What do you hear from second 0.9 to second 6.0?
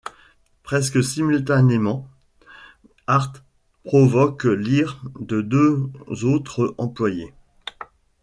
simultanément, Hart provoque l'ire de deux